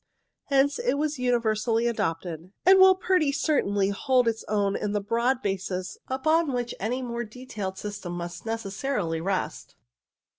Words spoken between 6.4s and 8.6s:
which any more detailed system must